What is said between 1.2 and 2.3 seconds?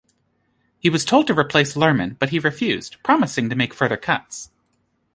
to replace Luhrmann,